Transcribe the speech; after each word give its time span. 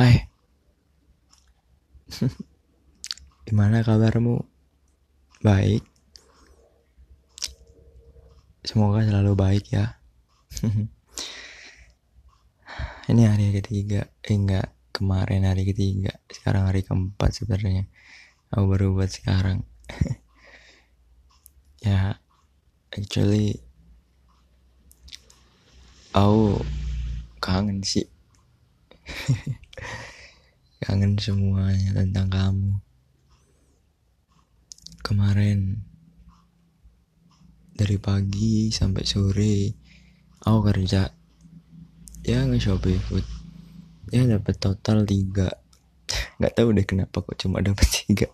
Hai. 0.00 0.16
Gimana 3.44 3.84
kabarmu? 3.84 4.40
Baik. 5.44 5.84
Semoga 8.64 9.04
selalu 9.04 9.36
baik 9.36 9.76
ya. 9.76 10.00
Ini 13.12 13.28
hari 13.28 13.52
ketiga. 13.52 14.08
Eh 14.24 14.40
enggak. 14.40 14.72
Kemarin 14.88 15.44
hari 15.44 15.68
ketiga. 15.68 16.16
Sekarang 16.32 16.64
hari 16.64 16.80
keempat 16.80 17.36
sebenarnya. 17.36 17.84
Aku 18.56 18.72
baru 18.72 18.96
buat 18.96 19.12
sekarang. 19.12 19.68
Ya 21.84 22.16
Actually 22.88 23.60
Aku 26.16 26.56
Kangen 27.36 27.84
sih 27.84 28.08
kangen 30.80 31.20
semuanya 31.20 31.92
tentang 31.92 32.28
kamu. 32.32 32.72
Kemarin 35.04 35.80
dari 37.76 37.96
pagi 37.96 38.68
sampai 38.72 39.04
sore 39.04 39.56
aku 40.44 40.58
kerja. 40.72 41.08
Ya 42.24 42.44
nge-shopee 42.44 43.00
food. 43.00 43.24
Ya 44.12 44.24
dapat 44.28 44.60
total 44.60 45.08
tiga. 45.08 45.48
Nggak 46.40 46.54
tahu 46.56 46.68
deh 46.76 46.86
kenapa 46.88 47.24
kok 47.24 47.36
cuma 47.40 47.64
dapat 47.64 47.88
tiga. 48.04 48.28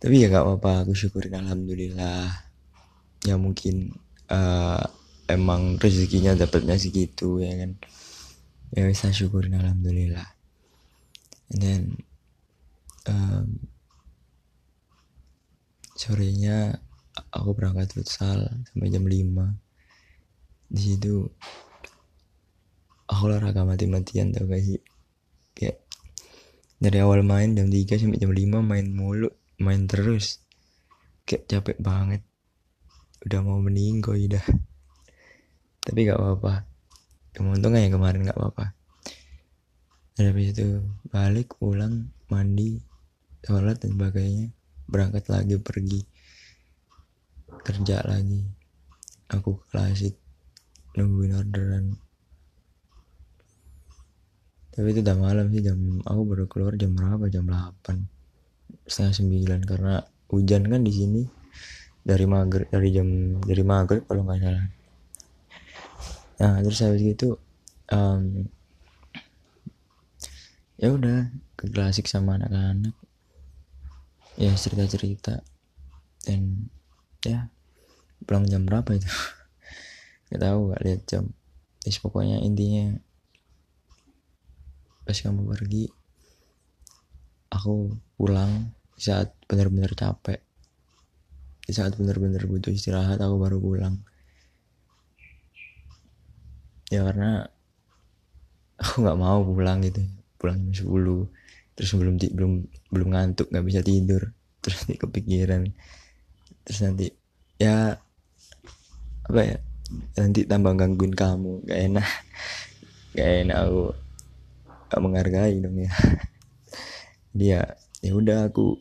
Tapi 0.00 0.16
ya 0.16 0.32
gak 0.32 0.48
apa-apa 0.48 0.88
aku 0.88 0.96
syukurin 0.96 1.36
alhamdulillah. 1.36 2.32
Ya 3.28 3.36
mungkin 3.36 4.00
uh, 4.32 4.80
emang 5.28 5.76
rezekinya 5.76 6.34
dapatnya 6.34 6.74
segitu 6.80 7.38
ya 7.38 7.54
kan 7.54 7.76
ya 8.70 8.86
bisa 8.86 9.10
syukurin 9.10 9.58
alhamdulillah. 9.58 10.26
And 11.50 11.60
then 11.60 11.82
um, 13.10 13.66
sorenya 15.98 16.78
aku 17.34 17.50
berangkat 17.52 17.90
futsal 17.90 18.46
sampai 18.70 18.88
jam 18.94 19.04
5 19.04 20.70
di 20.70 20.80
situ 20.80 21.26
aku 23.10 23.22
olahraga 23.26 23.66
mati-matian 23.66 24.30
tau 24.30 24.46
gak 24.46 24.62
sih? 24.62 24.78
Kayak 25.52 25.82
dari 26.78 26.98
awal 27.02 27.26
main 27.26 27.58
jam 27.58 27.66
3 27.66 27.98
sampai 27.98 28.22
jam 28.22 28.30
5 28.30 28.62
main 28.62 28.86
mulu 28.86 29.28
main 29.58 29.90
terus. 29.90 30.38
Kayak 31.26 31.50
capek 31.50 31.78
banget. 31.82 32.22
Udah 33.26 33.42
mau 33.42 33.58
meninggal 33.58 34.16
udah 34.16 34.46
tapi 35.80 36.06
gak 36.06 36.22
apa-apa 36.22 36.69
keuntungan 37.34 37.82
ya 37.82 37.90
kemarin 37.90 38.26
nggak 38.26 38.38
apa-apa. 38.38 38.74
Dan 40.14 40.36
habis 40.36 40.52
itu 40.52 40.84
balik 41.08 41.56
pulang 41.56 42.10
mandi 42.28 42.76
sholat 43.46 43.80
dan 43.80 43.96
sebagainya. 43.96 44.52
Berangkat 44.90 45.30
lagi 45.30 45.56
pergi. 45.56 46.00
Kerja 47.62 48.02
lagi. 48.04 48.42
Aku 49.30 49.62
klasik 49.70 50.18
nungguin 50.98 51.38
orderan. 51.38 51.94
Tapi 54.70 54.86
itu 54.90 55.00
udah 55.02 55.16
malam 55.18 55.46
sih 55.54 55.62
jam 55.62 55.78
aku 56.02 56.20
baru 56.26 56.44
keluar 56.50 56.74
jam 56.74 56.94
berapa? 56.94 57.30
Jam 57.30 57.46
8 57.46 58.86
setengah 58.86 59.14
sembilan 59.14 59.60
karena 59.66 59.94
hujan 60.30 60.66
kan 60.66 60.82
di 60.82 60.92
sini. 60.92 61.22
Dari 62.00 62.24
maghrib 62.24 62.66
dari 62.72 62.88
jam 62.90 63.38
dari 63.44 63.62
maghrib 63.62 64.02
kalau 64.08 64.24
nggak 64.24 64.40
salah 64.40 64.79
nah 66.40 66.56
terus 66.64 66.80
habis 66.80 67.04
gitu 67.04 67.36
um, 67.92 68.48
ya 70.80 70.88
udah 70.96 71.28
ke 71.60 71.68
klasik 71.68 72.08
sama 72.08 72.40
anak-anak. 72.40 72.96
Ya 74.40 74.56
cerita-cerita. 74.56 75.44
Dan 76.24 76.72
ya 77.20 77.52
pulang 78.24 78.48
jam 78.48 78.64
berapa 78.64 78.96
itu? 78.96 79.04
Nggak 80.32 80.40
tahu 80.40 80.58
gak 80.72 80.82
lihat 80.88 81.00
jam. 81.04 81.24
Terus 81.84 82.00
pokoknya 82.00 82.40
intinya 82.40 82.96
pas 85.04 85.16
kamu 85.20 85.42
pergi 85.52 85.90
aku 87.52 87.92
pulang 88.16 88.72
di 88.96 89.02
saat 89.04 89.36
benar-benar 89.44 89.92
capek. 89.92 90.40
Di 91.60 91.76
saat 91.76 91.92
benar-benar 92.00 92.48
butuh 92.48 92.72
istirahat 92.72 93.20
aku 93.20 93.36
baru 93.36 93.60
pulang 93.60 94.00
ya 96.90 97.06
karena 97.06 97.46
aku 98.76 99.06
nggak 99.06 99.20
mau 99.20 99.40
pulang 99.46 99.80
gitu. 99.86 100.02
Pulang 100.36 100.58
jam 100.74 100.90
10 100.90 101.78
terus 101.78 101.96
belum 101.96 102.20
belum 102.20 102.52
belum 102.92 103.08
ngantuk 103.14 103.48
nggak 103.48 103.66
bisa 103.66 103.80
tidur. 103.80 104.34
Terus 104.60 104.84
nanti 104.84 104.96
kepikiran. 104.98 105.62
Terus 106.66 106.80
nanti 106.84 107.06
ya 107.56 107.96
apa 109.30 109.40
ya 109.46 109.56
nanti 110.18 110.44
tambah 110.44 110.74
gangguin 110.74 111.14
kamu. 111.14 111.64
Gak 111.64 111.80
enak. 111.90 112.08
Gak 113.16 113.30
enak 113.42 113.58
aku 113.66 113.82
gak 114.90 115.02
menghargai 115.02 115.56
dong 115.62 115.78
ya. 115.82 115.90
Dia 117.38 117.62
ya 118.02 118.12
udah 118.14 118.50
aku 118.50 118.78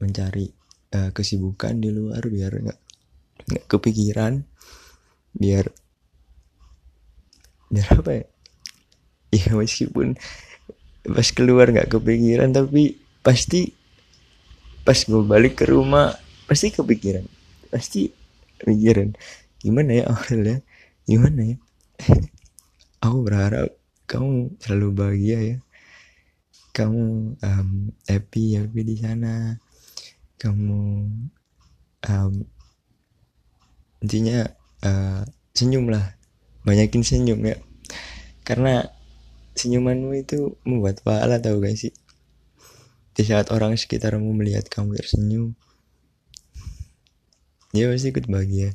mencari 0.00 0.48
uh, 0.96 1.12
kesibukan 1.12 1.76
di 1.76 1.92
luar 1.92 2.24
biar 2.24 2.52
nggak 2.56 2.80
nggak 3.52 3.64
kepikiran. 3.68 4.44
Biar 5.36 5.68
biar 7.70 7.88
apa 8.02 8.10
ya? 8.12 8.24
Ya 9.30 9.50
meskipun 9.60 10.18
pas 11.06 11.28
keluar 11.32 11.70
nggak 11.70 11.88
kepikiran 11.88 12.52
tapi 12.52 13.00
pasti 13.24 13.72
pas 14.84 14.98
gue 14.98 15.22
balik 15.22 15.62
ke 15.62 15.70
rumah 15.70 16.18
pasti 16.50 16.74
kepikiran. 16.74 17.24
Pasti 17.70 18.10
pikiran 18.60 19.14
gimana 19.62 20.02
ya 20.02 20.04
Aurel 20.10 20.42
ya 20.44 20.58
gimana 21.06 21.54
ya? 21.54 21.56
Aku 23.06 23.24
berharap 23.24 23.70
kamu 24.10 24.58
selalu 24.58 24.88
bahagia 24.92 25.38
ya. 25.40 25.56
Kamu 26.74 27.38
um, 27.38 27.70
happy 28.10 28.58
happy 28.58 28.80
di 28.82 28.96
sana. 28.98 29.56
Kamu 30.36 30.82
um, 32.08 32.34
intinya 34.00 34.48
uh, 34.84 35.22
senyum 35.52 35.92
lah 35.92 36.19
banyakin 36.64 37.02
senyum 37.04 37.40
ya. 37.44 37.56
Karena 38.44 38.88
senyumanmu 39.56 40.16
itu 40.16 40.56
membuat 40.64 41.04
pahala 41.04 41.40
tahu 41.40 41.60
gak 41.60 41.76
sih? 41.76 41.92
Di 43.16 43.22
saat 43.26 43.52
orang 43.52 43.76
sekitarmu 43.76 44.32
melihat 44.32 44.66
kamu 44.70 44.96
tersenyum 44.96 45.52
dia 47.70 47.86
pasti 47.86 48.10
ikut 48.10 48.26
bahagia. 48.26 48.74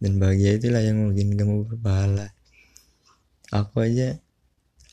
Dan 0.00 0.16
bahagia 0.20 0.56
itulah 0.56 0.80
yang 0.80 1.08
mungkin 1.08 1.36
kamu 1.36 1.54
berpahala. 1.68 2.32
Aku 3.52 3.84
aja 3.84 4.16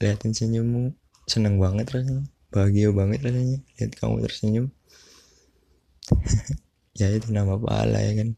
liatin 0.04 0.36
senyummu 0.36 0.92
seneng 1.28 1.56
banget 1.60 1.88
rasanya. 1.92 2.28
Bahagia 2.52 2.92
banget 2.92 3.24
rasanya 3.24 3.64
lihat 3.80 3.92
kamu 3.98 4.24
tersenyum. 4.28 4.68
Ya 6.94 7.10
itu 7.10 7.34
nama 7.34 7.58
pahala 7.58 8.06
ya 8.06 8.14
kan? 8.14 8.38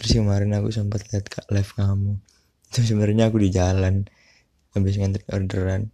Terus 0.00 0.16
kemarin 0.16 0.56
aku 0.56 0.72
sempat 0.72 1.04
lihat 1.12 1.28
live 1.52 1.72
kamu 1.76 2.16
itu 2.72 2.80
sebenarnya 2.88 3.28
aku 3.28 3.36
di 3.36 3.52
jalan. 3.52 4.08
Habis 4.72 4.96
ngantri 4.96 5.28
orderan. 5.28 5.92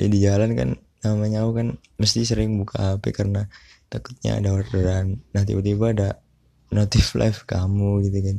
Ya 0.00 0.06
di 0.08 0.18
jalan 0.24 0.56
kan 0.56 0.68
namanya 1.04 1.44
aku 1.44 1.52
kan 1.60 1.68
mesti 2.00 2.24
sering 2.24 2.56
buka 2.56 2.96
HP 2.96 3.12
karena 3.12 3.44
takutnya 3.92 4.40
ada 4.40 4.56
orderan. 4.56 5.20
Nah 5.36 5.44
tiba-tiba 5.44 5.92
ada 5.92 6.08
notif 6.72 7.12
live 7.12 7.44
kamu 7.44 8.08
gitu 8.08 8.18
kan. 8.24 8.36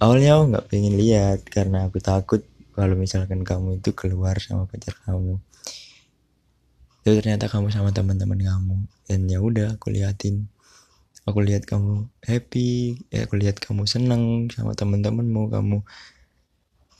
Awalnya 0.00 0.30
aku 0.38 0.44
nggak 0.54 0.66
pengen 0.70 0.94
lihat 0.94 1.42
karena 1.50 1.90
aku 1.90 1.98
takut 1.98 2.46
kalau 2.70 2.94
misalkan 2.94 3.42
kamu 3.42 3.82
itu 3.82 3.90
keluar 3.90 4.38
sama 4.38 4.70
pacar 4.70 4.94
kamu. 5.02 5.42
Itu 7.02 7.10
ternyata 7.18 7.50
kamu 7.50 7.74
sama 7.74 7.90
teman-teman 7.90 8.38
kamu. 8.38 8.76
Dan 9.10 9.26
ya 9.26 9.42
udah 9.42 9.74
aku 9.74 9.90
liatin 9.90 10.46
aku 11.28 11.38
lihat 11.44 11.68
kamu 11.68 12.08
happy 12.24 13.00
ya 13.12 13.28
aku 13.28 13.36
lihat 13.40 13.60
kamu 13.60 13.84
seneng 13.84 14.48
sama 14.52 14.72
teman-temanmu 14.76 15.52
kamu 15.52 15.78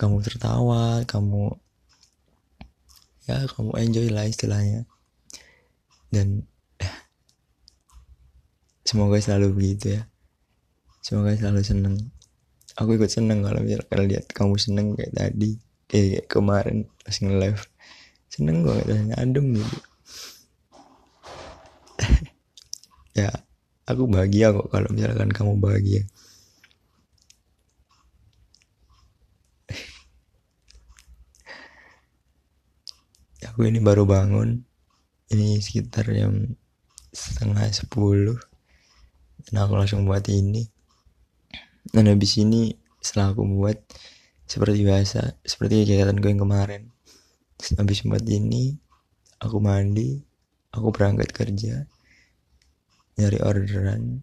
kamu 0.01 0.17
tertawa 0.25 1.05
kamu 1.05 1.61
ya 3.31 3.47
kamu 3.47 3.71
enjoy 3.79 4.07
lah 4.11 4.27
istilahnya. 4.27 4.89
Dan 6.11 6.43
eh, 6.83 6.95
semoga 8.83 9.23
selalu 9.23 9.55
begitu 9.55 10.01
ya. 10.01 10.03
Semoga 11.05 11.39
selalu 11.39 11.63
seneng. 11.63 11.97
Aku 12.75 12.97
ikut 12.99 13.13
seneng 13.13 13.47
kalau 13.47 13.63
misalkan 13.63 14.09
lihat 14.11 14.27
kamu 14.35 14.59
seneng 14.59 14.99
kayak 14.99 15.13
tadi 15.15 15.61
kayak, 15.87 16.27
kayak 16.27 16.27
kemarin 16.27 16.91
pas 17.05 17.15
nge-live. 17.15 17.63
Seneng 18.31 18.63
banget 18.67 18.85
rasanya 18.91 19.17
adem 19.21 19.47
gitu. 19.59 19.79
Ya 23.11 23.50
aku 23.93 24.07
bahagia 24.07 24.55
kok 24.55 24.71
kalau 24.71 24.87
misalkan 24.95 25.31
kamu 25.35 25.59
bahagia. 25.59 26.07
Aku 33.51 33.67
ini 33.67 33.83
baru 33.83 34.07
bangun. 34.07 34.63
Ini 35.31 35.63
sekitar 35.63 36.11
jam 36.11 36.57
setengah 37.11 37.71
sepuluh. 37.75 38.39
Dan 39.47 39.55
aku 39.65 39.75
langsung 39.79 40.07
buat 40.07 40.29
ini. 40.31 40.71
Dan 41.91 42.07
habis 42.13 42.37
ini 42.39 42.77
setelah 43.01 43.33
aku 43.33 43.43
buat 43.49 43.79
seperti 44.45 44.83
biasa 44.83 45.21
seperti 45.43 45.87
kegiatan 45.87 46.19
gue 46.19 46.31
yang 46.31 46.43
kemarin. 46.43 46.91
Habis 47.79 48.03
buat 48.07 48.23
ini 48.29 48.79
aku 49.41 49.59
mandi 49.59 50.21
aku 50.71 50.95
berangkat 50.95 51.33
kerja 51.33 51.89
nyari 53.19 53.39
orderan 53.43 54.23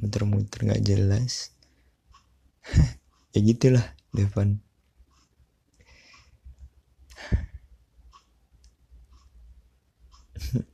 muter-muter 0.00 0.60
nggak 0.64 0.84
jelas. 0.84 1.52
Ya 3.32 3.40
gitulah 3.40 3.96
Devan 4.12 4.60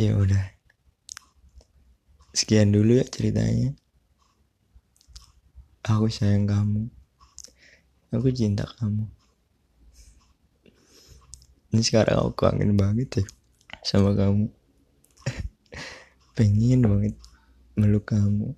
ya 0.00 0.16
udah. 0.16 0.56
Sekian 2.32 2.72
dulu 2.72 2.96
ya 2.96 3.04
ceritanya. 3.04 3.76
Aku 5.84 6.08
sayang 6.08 6.48
kamu. 6.48 6.88
Aku 8.16 8.32
cinta 8.32 8.64
kamu. 8.80 9.04
Ini 11.70 11.82
sekarang 11.84 12.16
aku 12.16 12.32
kangen 12.34 12.74
banget 12.80 13.22
ya 13.22 13.24
sama 13.86 14.16
kamu 14.18 14.50
pengen 16.40 16.80
banget 16.80 17.14
meluk 17.76 18.08
kamu. 18.08 18.56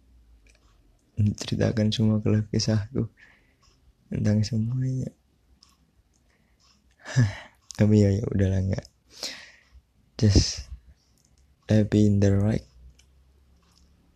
Menceritakan 1.18 1.90
semua 1.90 2.22
keluh 2.22 2.46
kisahku 2.54 3.10
tentang 4.06 4.46
semuanya. 4.46 5.10
Tapi 7.78 7.94
ya 8.06 8.14
ya 8.14 8.22
udahlah 8.30 8.62
nggak. 8.62 8.86
Just 10.14 10.70
happy 11.66 12.06
in 12.06 12.22
the 12.22 12.30
right. 12.30 12.62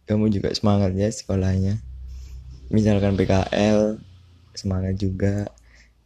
Kamu 0.06 0.30
juga 0.30 0.54
semangat 0.54 0.94
ya 0.94 1.10
sekolahnya. 1.10 1.82
Misalkan 2.70 3.18
PKL 3.18 3.98
semangat 4.54 4.94
juga. 4.94 5.50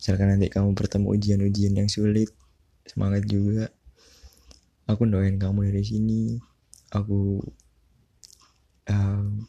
Misalkan 0.00 0.32
nanti 0.32 0.48
kamu 0.48 0.72
bertemu 0.72 1.12
ujian-ujian 1.12 1.76
yang 1.76 1.92
sulit 1.92 2.32
semangat 2.88 3.28
juga. 3.28 3.68
Aku 4.88 5.04
doain 5.04 5.36
kamu 5.36 5.68
dari 5.68 5.84
sini 5.84 6.49
aku 6.90 7.38
um, 8.90 9.46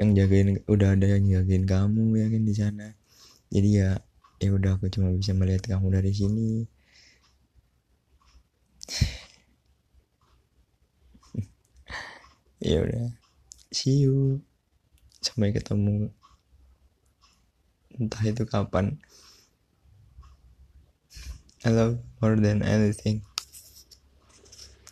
yang 0.00 0.10
jagain 0.16 0.58
udah 0.66 0.96
ada 0.96 1.06
yang 1.16 1.24
jagain 1.28 1.64
kamu 1.68 2.16
ya 2.16 2.26
kan 2.32 2.42
di 2.42 2.54
sana. 2.56 2.88
Jadi 3.52 3.68
ya 3.78 4.00
ya 4.40 4.50
udah 4.50 4.80
aku 4.80 4.88
cuma 4.88 5.12
bisa 5.12 5.36
melihat 5.36 5.68
kamu 5.68 6.00
dari 6.00 6.12
sini. 6.12 6.50
Ya 12.62 12.78
udah 12.78 13.10
see 13.74 14.06
you. 14.06 14.38
Sampai 15.18 15.50
ketemu. 15.50 16.14
Entah 17.98 18.22
itu 18.22 18.46
kapan. 18.46 19.02
I 21.66 21.74
love 21.74 21.98
more 22.22 22.38
than 22.38 22.62
anything 22.62 23.26